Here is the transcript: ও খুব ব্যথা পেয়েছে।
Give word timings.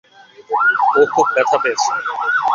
ও 0.91 1.01
খুব 1.13 1.27
ব্যথা 1.33 1.57
পেয়েছে। 1.63 1.91